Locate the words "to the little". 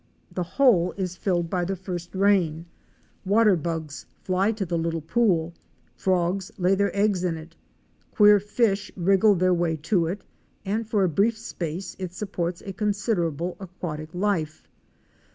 4.53-5.01